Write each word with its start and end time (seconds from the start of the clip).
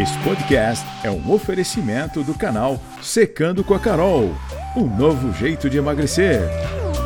Esse 0.00 0.16
podcast 0.18 0.86
é 1.02 1.10
um 1.10 1.28
oferecimento 1.32 2.22
do 2.22 2.32
canal 2.32 2.78
Secando 3.02 3.64
com 3.64 3.74
a 3.74 3.80
Carol 3.80 4.32
um 4.76 4.86
novo 4.86 5.32
jeito 5.32 5.68
de 5.68 5.78
emagrecer. 5.78 6.40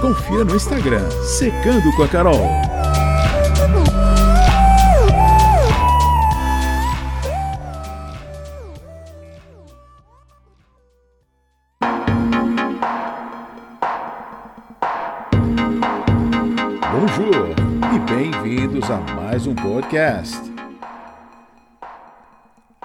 Confira 0.03 0.45
no 0.45 0.55
Instagram 0.55 1.09
Secando 1.23 1.91
com 1.97 2.03
a 2.03 2.09
Carol. 2.09 2.51
Bonjour 16.93 17.55
e 17.95 17.99
bem-vindos 18.01 18.91
a 18.91 18.99
mais 18.99 19.47
um 19.47 19.55
podcast. 19.55 20.52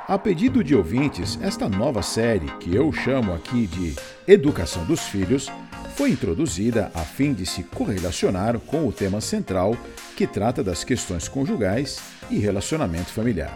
A 0.07 0.17
pedido 0.17 0.63
de 0.63 0.73
ouvintes, 0.73 1.37
esta 1.41 1.67
nova 1.67 2.01
série, 2.01 2.47
que 2.59 2.73
eu 2.73 2.93
chamo 2.93 3.33
aqui 3.33 3.67
de 3.67 3.93
Educação 4.25 4.85
dos 4.85 5.01
Filhos, 5.01 5.49
foi 5.97 6.11
introduzida 6.11 6.89
a 6.93 7.01
fim 7.01 7.33
de 7.33 7.45
se 7.45 7.61
correlacionar 7.61 8.57
com 8.57 8.87
o 8.87 8.93
tema 8.93 9.19
central 9.19 9.75
que 10.15 10.25
trata 10.25 10.63
das 10.63 10.85
questões 10.85 11.27
conjugais 11.27 11.99
e 12.29 12.37
relacionamento 12.37 13.09
familiar. 13.09 13.53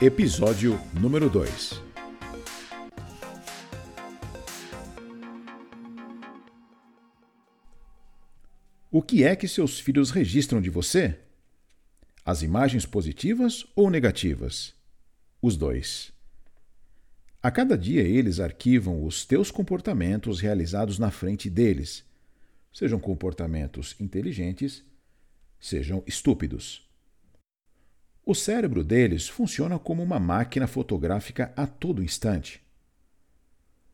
Episódio 0.00 0.80
número 0.98 1.28
2 1.28 1.82
O 8.90 9.02
que 9.02 9.22
é 9.22 9.36
que 9.36 9.46
seus 9.46 9.78
filhos 9.78 10.10
registram 10.10 10.62
de 10.62 10.70
você? 10.70 11.25
As 12.28 12.42
imagens 12.42 12.84
positivas 12.84 13.64
ou 13.76 13.88
negativas? 13.88 14.74
Os 15.40 15.56
dois. 15.56 16.12
A 17.40 17.52
cada 17.52 17.78
dia 17.78 18.02
eles 18.02 18.40
arquivam 18.40 19.04
os 19.04 19.24
teus 19.24 19.52
comportamentos 19.52 20.40
realizados 20.40 20.98
na 20.98 21.12
frente 21.12 21.48
deles, 21.48 22.04
sejam 22.74 22.98
comportamentos 22.98 23.94
inteligentes, 24.00 24.82
sejam 25.60 26.02
estúpidos. 26.04 26.84
O 28.24 28.34
cérebro 28.34 28.82
deles 28.82 29.28
funciona 29.28 29.78
como 29.78 30.02
uma 30.02 30.18
máquina 30.18 30.66
fotográfica 30.66 31.52
a 31.56 31.64
todo 31.64 32.02
instante. 32.02 32.60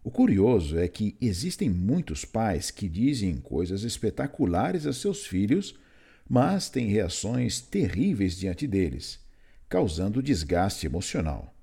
O 0.02 0.10
curioso 0.10 0.78
é 0.78 0.88
que 0.88 1.18
existem 1.20 1.68
muitos 1.68 2.24
pais 2.24 2.70
que 2.70 2.88
dizem 2.88 3.36
coisas 3.36 3.82
espetaculares 3.82 4.86
a 4.86 4.92
seus 4.94 5.26
filhos, 5.26 5.78
mas 6.28 6.68
têm 6.68 6.88
reações 6.88 7.60
terríveis 7.60 8.36
diante 8.36 8.66
deles, 8.66 9.20
causando 9.68 10.22
desgaste 10.22 10.86
emocional. 10.86 11.54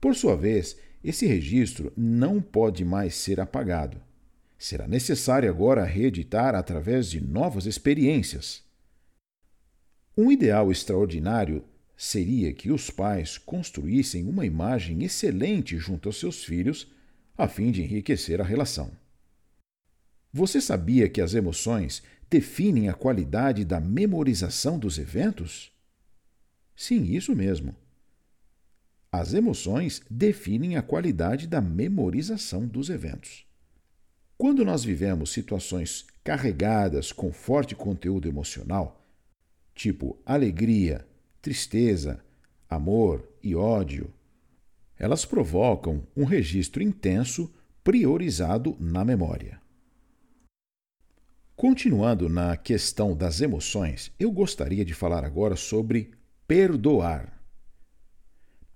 Por 0.00 0.14
sua 0.14 0.36
vez, 0.36 0.76
esse 1.02 1.26
registro 1.26 1.92
não 1.96 2.40
pode 2.40 2.84
mais 2.84 3.14
ser 3.14 3.40
apagado. 3.40 4.00
Será 4.58 4.86
necessário 4.86 5.48
agora 5.48 5.84
reeditar 5.84 6.54
através 6.54 7.10
de 7.10 7.20
novas 7.20 7.66
experiências. 7.66 8.62
Um 10.16 10.30
ideal 10.30 10.70
extraordinário 10.70 11.64
seria 11.96 12.52
que 12.52 12.70
os 12.70 12.90
pais 12.90 13.38
construíssem 13.38 14.26
uma 14.26 14.44
imagem 14.44 15.02
excelente 15.02 15.78
junto 15.78 16.08
aos 16.08 16.18
seus 16.18 16.44
filhos, 16.44 16.90
a 17.36 17.48
fim 17.48 17.70
de 17.70 17.82
enriquecer 17.82 18.40
a 18.40 18.44
relação. 18.44 18.90
Você 20.32 20.60
sabia 20.60 21.08
que 21.08 21.20
as 21.20 21.34
emoções 21.34 22.02
definem 22.30 22.88
a 22.88 22.94
qualidade 22.94 23.64
da 23.64 23.80
memorização 23.80 24.78
dos 24.78 24.98
eventos? 24.98 25.72
Sim, 26.76 27.02
isso 27.02 27.34
mesmo. 27.34 27.74
As 29.10 29.34
emoções 29.34 30.00
definem 30.08 30.76
a 30.76 30.82
qualidade 30.82 31.48
da 31.48 31.60
memorização 31.60 32.66
dos 32.66 32.88
eventos. 32.88 33.44
Quando 34.38 34.64
nós 34.64 34.84
vivemos 34.84 35.32
situações 35.32 36.06
carregadas 36.22 37.10
com 37.10 37.32
forte 37.32 37.74
conteúdo 37.74 38.28
emocional, 38.28 39.04
tipo 39.74 40.16
alegria, 40.24 41.04
tristeza, 41.42 42.24
amor 42.68 43.28
e 43.42 43.56
ódio, 43.56 44.08
elas 44.96 45.24
provocam 45.24 46.06
um 46.16 46.24
registro 46.24 46.82
intenso 46.82 47.52
priorizado 47.82 48.76
na 48.78 49.04
memória. 49.04 49.59
Continuando 51.60 52.26
na 52.26 52.56
questão 52.56 53.14
das 53.14 53.42
emoções, 53.42 54.10
eu 54.18 54.32
gostaria 54.32 54.82
de 54.82 54.94
falar 54.94 55.26
agora 55.26 55.56
sobre 55.56 56.12
perdoar. 56.48 57.38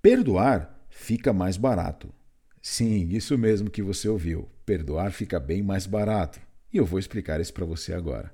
Perdoar 0.02 0.86
fica 0.90 1.32
mais 1.32 1.56
barato. 1.56 2.12
Sim, 2.60 3.08
isso 3.08 3.38
mesmo 3.38 3.70
que 3.70 3.82
você 3.82 4.06
ouviu. 4.06 4.50
Perdoar 4.66 5.12
fica 5.12 5.40
bem 5.40 5.62
mais 5.62 5.86
barato. 5.86 6.38
E 6.70 6.76
eu 6.76 6.84
vou 6.84 6.98
explicar 6.98 7.40
isso 7.40 7.54
para 7.54 7.64
você 7.64 7.94
agora. 7.94 8.30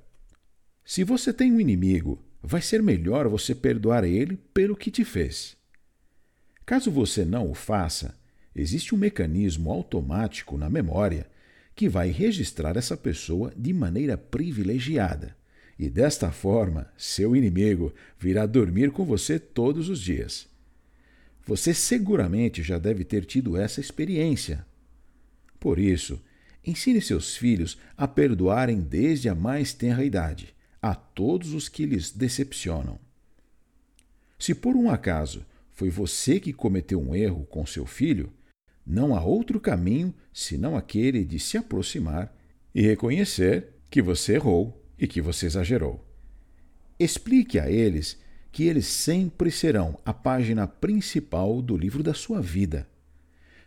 Se 0.83 1.05
você 1.05 1.31
tem 1.31 1.53
um 1.53 1.61
inimigo 1.61 2.21
vai 2.43 2.61
ser 2.61 2.83
melhor 2.83 3.29
você 3.29 3.55
perdoar 3.55 4.03
ele 4.03 4.35
pelo 4.53 4.75
que 4.75 4.91
te 4.91 5.05
fez. 5.05 5.55
Caso 6.65 6.91
você 6.91 7.23
não 7.23 7.49
o 7.49 7.53
faça, 7.53 8.19
existe 8.53 8.93
um 8.93 8.97
mecanismo 8.97 9.71
automático 9.71 10.57
na 10.57 10.69
memória 10.69 11.30
que 11.75 11.89
vai 11.89 12.09
registrar 12.09 12.77
essa 12.77 12.95
pessoa 12.97 13.53
de 13.57 13.73
maneira 13.73 14.17
privilegiada. 14.17 15.35
E 15.77 15.89
desta 15.89 16.31
forma, 16.31 16.91
seu 16.97 17.35
inimigo 17.35 17.93
virá 18.19 18.45
dormir 18.45 18.91
com 18.91 19.03
você 19.03 19.39
todos 19.39 19.89
os 19.89 19.99
dias. 19.99 20.47
Você 21.45 21.73
seguramente 21.73 22.61
já 22.61 22.77
deve 22.77 23.03
ter 23.03 23.25
tido 23.25 23.57
essa 23.57 23.81
experiência. 23.81 24.65
Por 25.59 25.79
isso, 25.79 26.21
ensine 26.65 27.01
seus 27.01 27.35
filhos 27.35 27.77
a 27.97 28.07
perdoarem 28.07 28.79
desde 28.79 29.27
a 29.27 29.33
mais 29.33 29.73
tenra 29.73 30.03
idade 30.05 30.53
a 30.81 30.95
todos 30.95 31.53
os 31.53 31.69
que 31.69 31.85
lhes 31.85 32.11
decepcionam. 32.11 32.99
Se 34.37 34.55
por 34.55 34.75
um 34.75 34.89
acaso 34.89 35.45
foi 35.71 35.89
você 35.89 36.39
que 36.39 36.51
cometeu 36.51 36.99
um 36.99 37.15
erro 37.15 37.45
com 37.45 37.65
seu 37.65 37.85
filho, 37.85 38.31
não 38.85 39.15
há 39.15 39.23
outro 39.23 39.59
caminho 39.59 40.13
senão 40.33 40.75
aquele 40.75 41.23
de 41.23 41.39
se 41.39 41.57
aproximar 41.57 42.35
e 42.73 42.81
reconhecer 42.81 43.69
que 43.89 44.01
você 44.01 44.33
errou 44.33 44.81
e 44.97 45.07
que 45.07 45.21
você 45.21 45.45
exagerou. 45.45 46.05
Explique 46.99 47.59
a 47.59 47.69
eles 47.69 48.19
que 48.51 48.63
eles 48.63 48.85
sempre 48.85 49.49
serão 49.49 49.97
a 50.05 50.13
página 50.13 50.67
principal 50.67 51.61
do 51.61 51.77
livro 51.77 52.03
da 52.03 52.13
sua 52.13 52.41
vida. 52.41 52.87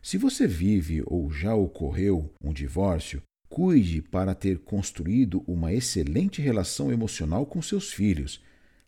Se 0.02 0.18
você 0.18 0.46
vive 0.46 1.02
ou 1.06 1.32
já 1.32 1.54
ocorreu 1.54 2.30
um 2.42 2.52
divórcio, 2.52 3.22
Cuide 3.54 4.02
para 4.02 4.34
ter 4.34 4.58
construído 4.58 5.44
uma 5.46 5.72
excelente 5.72 6.42
relação 6.42 6.90
emocional 6.90 7.46
com 7.46 7.62
seus 7.62 7.92
filhos. 7.92 8.42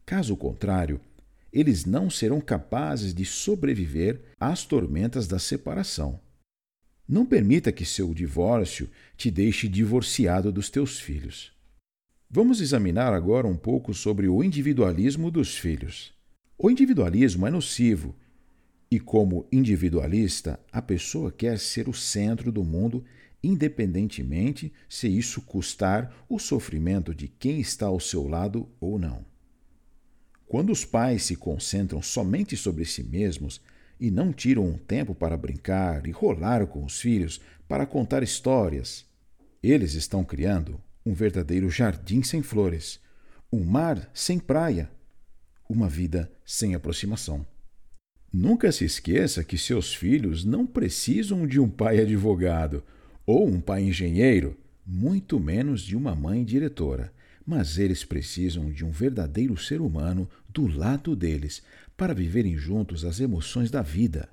Caso 0.04 0.36
contrário, 0.36 1.00
eles 1.52 1.84
não 1.84 2.10
serão 2.10 2.40
capazes 2.40 3.14
de 3.14 3.24
sobreviver 3.24 4.20
às 4.38 4.64
tormentas 4.64 5.26
da 5.26 5.38
separação. 5.38 6.20
Não 7.08 7.24
permita 7.24 7.70
que 7.70 7.84
seu 7.84 8.12
divórcio 8.12 8.90
te 9.16 9.30
deixe 9.30 9.68
divorciado 9.68 10.50
dos 10.50 10.68
teus 10.68 10.98
filhos. 10.98 11.52
Vamos 12.28 12.60
examinar 12.60 13.12
agora 13.12 13.46
um 13.46 13.56
pouco 13.56 13.94
sobre 13.94 14.28
o 14.28 14.42
individualismo 14.42 15.30
dos 15.30 15.56
filhos. 15.56 16.12
O 16.58 16.70
individualismo 16.70 17.46
é 17.46 17.50
nocivo 17.50 18.14
e, 18.90 18.98
como 18.98 19.46
individualista, 19.52 20.58
a 20.72 20.82
pessoa 20.82 21.30
quer 21.30 21.58
ser 21.58 21.88
o 21.88 21.94
centro 21.94 22.50
do 22.50 22.64
mundo 22.64 23.04
independentemente 23.46 24.72
se 24.88 25.06
isso 25.06 25.40
custar 25.40 26.12
o 26.28 26.38
sofrimento 26.38 27.14
de 27.14 27.28
quem 27.28 27.60
está 27.60 27.86
ao 27.86 28.00
seu 28.00 28.26
lado 28.26 28.68
ou 28.80 28.98
não. 28.98 29.24
Quando 30.48 30.70
os 30.70 30.84
pais 30.84 31.24
se 31.24 31.36
concentram 31.36 32.00
somente 32.00 32.56
sobre 32.56 32.84
si 32.84 33.02
mesmos 33.02 33.60
e 33.98 34.10
não 34.10 34.32
tiram 34.32 34.64
um 34.64 34.78
tempo 34.78 35.14
para 35.14 35.36
brincar 35.36 36.06
e 36.06 36.10
rolar 36.10 36.66
com 36.66 36.84
os 36.84 37.00
filhos, 37.00 37.40
para 37.66 37.86
contar 37.86 38.22
histórias, 38.22 39.04
eles 39.62 39.94
estão 39.94 40.24
criando 40.24 40.80
um 41.04 41.12
verdadeiro 41.12 41.68
jardim 41.68 42.22
sem 42.22 42.42
flores, 42.42 43.00
um 43.52 43.64
mar 43.64 44.10
sem 44.14 44.38
praia, 44.38 44.90
uma 45.68 45.88
vida 45.88 46.30
sem 46.44 46.74
aproximação. 46.74 47.44
Nunca 48.32 48.70
se 48.70 48.84
esqueça 48.84 49.42
que 49.42 49.56
seus 49.56 49.94
filhos 49.94 50.44
não 50.44 50.66
precisam 50.66 51.46
de 51.46 51.58
um 51.58 51.68
pai 51.68 52.00
advogado 52.00 52.84
ou 53.24 53.48
um 53.48 53.60
pai 53.60 53.82
engenheiro, 53.82 54.56
muito 54.86 55.40
menos 55.40 55.80
de 55.80 55.96
uma 55.96 56.14
mãe 56.14 56.44
diretora. 56.44 57.12
Mas 57.46 57.78
eles 57.78 58.04
precisam 58.04 58.70
de 58.70 58.84
um 58.84 58.90
verdadeiro 58.90 59.56
ser 59.56 59.80
humano 59.80 60.28
do 60.48 60.66
lado 60.66 61.14
deles 61.14 61.62
para 61.96 62.12
viverem 62.12 62.58
juntos 62.58 63.04
as 63.04 63.20
emoções 63.20 63.70
da 63.70 63.80
vida. 63.80 64.28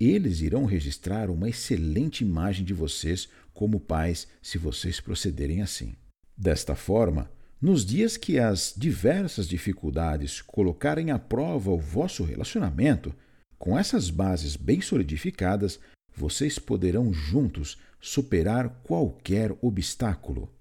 Eles 0.00 0.40
irão 0.40 0.64
registrar 0.64 1.30
uma 1.30 1.48
excelente 1.48 2.24
imagem 2.24 2.64
de 2.64 2.74
vocês 2.74 3.28
como 3.54 3.78
pais 3.78 4.26
se 4.42 4.58
vocês 4.58 4.98
procederem 4.98 5.62
assim. 5.62 5.94
Desta 6.36 6.74
forma, 6.74 7.30
Nos 7.64 7.82
dias 7.82 8.18
que 8.18 8.38
as 8.38 8.74
diversas 8.76 9.48
dificuldades 9.48 10.42
colocarem 10.42 11.10
à 11.10 11.18
prova 11.18 11.70
o 11.70 11.78
vosso 11.78 12.22
relacionamento, 12.22 13.14
com 13.58 13.78
essas 13.78 14.10
bases 14.10 14.54
bem 14.54 14.82
solidificadas, 14.82 15.80
vocês 16.14 16.58
poderão 16.58 17.10
juntos 17.10 17.78
superar 17.98 18.68
qualquer 18.82 19.56
obstáculo. 19.62 20.52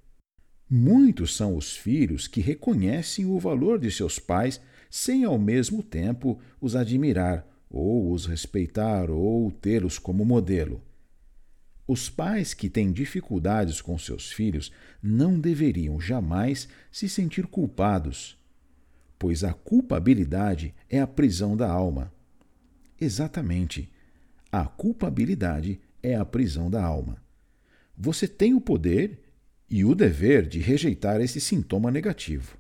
Muitos 0.76 1.36
são 1.36 1.56
os 1.56 1.78
filhos 1.78 2.26
que 2.28 2.42
reconhecem 2.42 3.28
o 3.28 3.38
valor 3.38 3.78
de 3.78 3.92
seus 3.92 4.18
pais 4.18 4.60
sem 4.90 5.24
ao 5.24 5.38
mesmo 5.38 5.84
tempo 5.84 6.40
os 6.60 6.76
admirar, 6.76 7.48
ou 7.70 8.12
os 8.12 8.26
respeitar, 8.26 9.12
ou 9.12 9.52
tê-los 9.52 10.00
como 10.00 10.26
modelo. 10.26 10.82
Os 11.88 12.10
pais 12.10 12.56
que 12.56 12.72
têm 12.72 12.92
dificuldades 12.92 13.82
com 13.82 14.00
seus 14.00 14.32
filhos 14.32 14.72
não 15.00 15.40
deveriam 15.40 16.02
jamais 16.02 16.68
se 16.92 17.08
sentir 17.08 17.46
culpados, 17.46 18.36
pois 19.20 19.44
a 19.44 19.54
culpabilidade 19.54 20.74
é 20.90 21.00
a 21.00 21.06
prisão 21.06 21.56
da 21.56 21.70
alma. 21.70 22.12
Exatamente. 23.00 23.92
A 24.52 24.66
culpabilidade 24.66 25.80
é 26.02 26.16
a 26.16 26.26
prisão 26.26 26.68
da 26.68 26.84
alma. 26.84 27.22
Você 27.96 28.28
tem 28.28 28.56
o 28.56 28.60
poder 28.60 29.23
e 29.76 29.84
o 29.84 29.96
dever 29.96 30.46
de 30.46 30.60
rejeitar 30.60 31.20
esse 31.20 31.42
sintoma 31.42 31.90
negativo. 31.90 32.56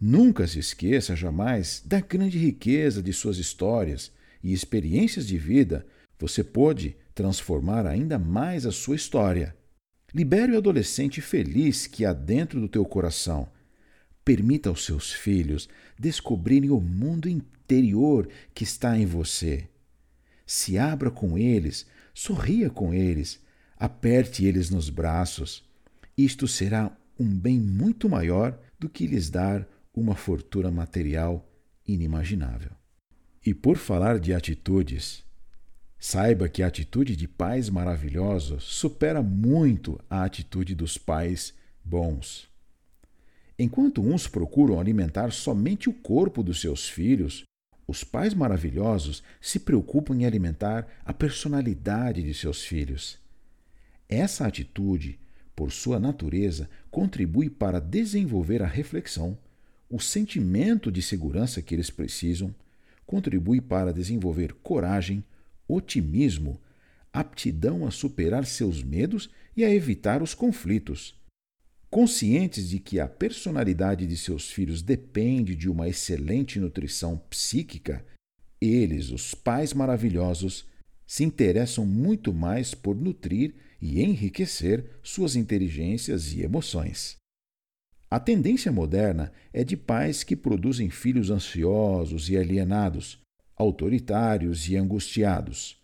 Nunca 0.00 0.46
se 0.46 0.60
esqueça 0.60 1.16
jamais 1.16 1.82
da 1.84 1.98
grande 1.98 2.38
riqueza 2.38 3.02
de 3.02 3.12
suas 3.12 3.36
histórias 3.36 4.12
e 4.40 4.52
experiências 4.52 5.26
de 5.26 5.36
vida. 5.36 5.84
Você 6.16 6.44
pode 6.44 6.94
transformar 7.16 7.84
ainda 7.84 8.16
mais 8.16 8.64
a 8.64 8.70
sua 8.70 8.94
história. 8.94 9.56
Libere 10.14 10.52
o 10.52 10.58
adolescente 10.58 11.20
feliz 11.20 11.88
que 11.88 12.04
há 12.04 12.12
dentro 12.12 12.60
do 12.60 12.68
teu 12.68 12.84
coração. 12.84 13.48
Permita 14.24 14.68
aos 14.68 14.84
seus 14.84 15.12
filhos 15.12 15.68
descobrirem 15.98 16.70
o 16.70 16.80
mundo 16.80 17.28
interior 17.28 18.28
que 18.54 18.62
está 18.62 18.96
em 18.96 19.04
você. 19.04 19.68
Se 20.46 20.78
abra 20.78 21.10
com 21.10 21.36
eles, 21.36 21.88
sorria 22.14 22.70
com 22.70 22.94
eles, 22.94 23.42
aperte 23.76 24.46
eles 24.46 24.70
nos 24.70 24.90
braços. 24.90 25.66
Isto 26.18 26.46
será 26.46 26.94
um 27.18 27.38
bem 27.38 27.58
muito 27.58 28.08
maior 28.08 28.58
do 28.78 28.90
que 28.90 29.06
lhes 29.06 29.30
dar 29.30 29.66
uma 29.94 30.14
fortuna 30.14 30.70
material 30.70 31.48
inimaginável. 31.86 32.72
E 33.46 33.54
por 33.54 33.78
falar 33.78 34.18
de 34.18 34.34
atitudes, 34.34 35.24
Saiba 36.00 36.48
que 36.48 36.62
a 36.62 36.68
atitude 36.68 37.16
de 37.16 37.26
pais 37.26 37.68
maravilhosos 37.68 38.62
supera 38.62 39.20
muito 39.20 39.98
a 40.08 40.22
atitude 40.22 40.72
dos 40.74 40.96
pais 40.96 41.52
bons. 41.84 42.48
Enquanto 43.58 44.00
uns 44.00 44.28
procuram 44.28 44.78
alimentar 44.78 45.32
somente 45.32 45.88
o 45.88 45.92
corpo 45.92 46.40
dos 46.40 46.60
seus 46.60 46.88
filhos, 46.88 47.42
os 47.84 48.04
pais 48.04 48.32
maravilhosos 48.32 49.24
se 49.40 49.58
preocupam 49.58 50.14
em 50.14 50.24
alimentar 50.24 50.86
a 51.04 51.12
personalidade 51.12 52.22
de 52.22 52.32
seus 52.32 52.62
filhos. 52.62 53.18
Essa 54.08 54.46
atitude, 54.46 55.18
por 55.58 55.72
sua 55.72 55.98
natureza, 55.98 56.70
contribui 56.88 57.50
para 57.50 57.80
desenvolver 57.80 58.62
a 58.62 58.66
reflexão, 58.66 59.36
o 59.90 59.98
sentimento 59.98 60.88
de 60.92 61.02
segurança 61.02 61.60
que 61.60 61.74
eles 61.74 61.90
precisam, 61.90 62.54
contribui 63.04 63.60
para 63.60 63.92
desenvolver 63.92 64.52
coragem, 64.62 65.24
otimismo, 65.66 66.60
aptidão 67.12 67.84
a 67.84 67.90
superar 67.90 68.46
seus 68.46 68.84
medos 68.84 69.28
e 69.56 69.64
a 69.64 69.74
evitar 69.74 70.22
os 70.22 70.32
conflitos. 70.32 71.18
Conscientes 71.90 72.68
de 72.68 72.78
que 72.78 73.00
a 73.00 73.08
personalidade 73.08 74.06
de 74.06 74.16
seus 74.16 74.48
filhos 74.48 74.80
depende 74.80 75.56
de 75.56 75.68
uma 75.68 75.88
excelente 75.88 76.60
nutrição 76.60 77.20
psíquica, 77.28 78.06
eles, 78.60 79.10
os 79.10 79.34
pais 79.34 79.74
maravilhosos, 79.74 80.68
se 81.04 81.24
interessam 81.24 81.84
muito 81.84 82.32
mais 82.32 82.74
por 82.74 82.94
nutrir 82.94 83.54
e 83.80 84.02
enriquecer 84.02 84.84
suas 85.02 85.36
inteligências 85.36 86.32
e 86.32 86.42
emoções. 86.42 87.16
A 88.10 88.18
tendência 88.18 88.72
moderna 88.72 89.32
é 89.52 89.62
de 89.62 89.76
pais 89.76 90.24
que 90.24 90.34
produzem 90.34 90.88
filhos 90.88 91.30
ansiosos 91.30 92.30
e 92.30 92.36
alienados, 92.36 93.20
autoritários 93.54 94.68
e 94.68 94.76
angustiados. 94.76 95.78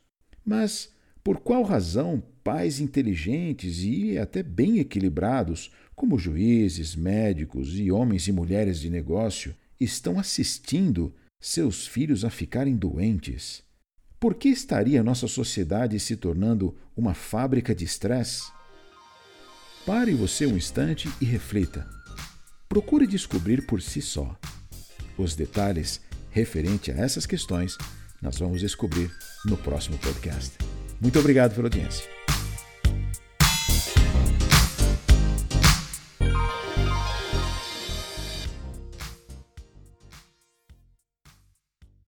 Mas 0.45 0.95
por 1.23 1.41
qual 1.41 1.63
razão 1.63 2.23
pais 2.43 2.81
inteligentes 2.81 3.83
e 3.83 4.19
até 4.19 4.43
bem 4.43 4.79
equilibrados, 4.79 5.71
como 5.95 6.19
juízes, 6.19 6.95
médicos 6.95 7.79
e 7.79 7.91
homens 7.91 8.29
e 8.29 8.33
mulheres 8.33 8.79
de 8.81 8.91
negócio, 8.91 9.55
estão 9.81 10.19
assistindo 10.19 11.15
seus 11.41 11.87
filhos 11.87 12.25
a 12.25 12.31
ficarem 12.31 12.77
doentes? 12.77 13.63
Por 14.25 14.33
que 14.33 14.49
estaria 14.49 15.03
nossa 15.03 15.29
sociedade 15.29 16.01
se 16.01 16.17
tornando 16.17 16.75
uma 16.97 17.13
fábrica 17.13 17.75
de 17.75 17.85
estresse? 17.85 18.51
Pare 19.85 20.15
você 20.15 20.47
um 20.47 20.57
instante 20.57 21.11
e 21.21 21.27
reflita. 21.27 21.87
Procure 22.67 23.07
descobrir 23.07 23.67
por 23.67 23.83
si 23.83 24.01
só. 24.01 24.35
Os 25.19 25.37
detalhes 25.37 26.01
referente 26.31 26.91
a 26.91 26.95
essas 26.95 27.27
questões, 27.27 27.77
nós 28.23 28.39
vamos 28.39 28.63
descobrir 28.63 29.11
no 29.45 29.59
próximo 29.59 29.99
podcast. 29.99 30.57
Muito 30.99 31.19
obrigado 31.19 31.55
pela 31.55 31.67
audiência. 31.67 32.14